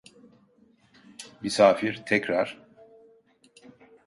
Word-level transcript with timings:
Misafir 1.41 2.03
tekrar: 2.05 2.57